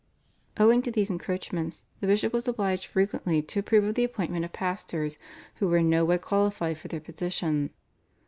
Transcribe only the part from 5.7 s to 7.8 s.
in no way qualified for their position.